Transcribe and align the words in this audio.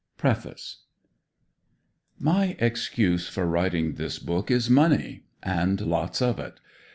PREFACE. 0.17 0.77
My 2.17 2.55
excuse 2.57 3.27
for 3.29 3.45
writing 3.45 3.93
this 3.93 4.17
book 4.17 4.49
is 4.49 4.67
money 4.67 5.25
and 5.43 5.79
lots 5.79 6.23
of 6.23 6.39
it. 6.39 6.59